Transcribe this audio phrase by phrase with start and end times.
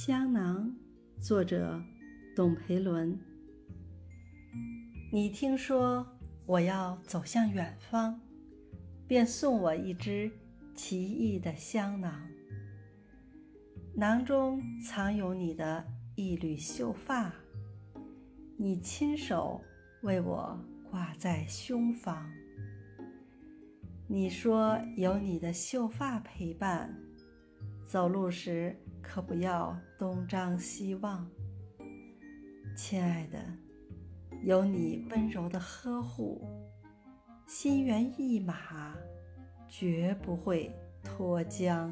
[0.00, 0.72] 香囊，
[1.18, 1.82] 作者
[2.36, 3.18] 董培伦。
[5.10, 6.06] 你听说
[6.46, 8.20] 我要走向远方，
[9.08, 10.30] 便送我一只
[10.72, 12.30] 奇异的香囊，
[13.92, 15.84] 囊中藏有你的
[16.14, 17.34] 一缕秀发，
[18.56, 19.60] 你亲手
[20.02, 20.56] 为我
[20.92, 22.30] 挂在胸房。
[24.06, 26.96] 你说有你的秀发陪伴，
[27.88, 28.76] 走路时。
[29.00, 31.26] 可不要东张西望，
[32.76, 33.38] 亲爱的，
[34.42, 36.46] 有你温柔的呵护，
[37.46, 38.94] 心猿意马，
[39.66, 40.70] 绝不会
[41.02, 41.90] 脱缰。